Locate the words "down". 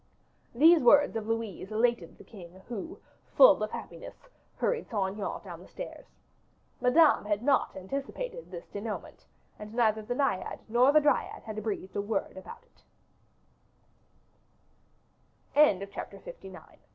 5.43-5.59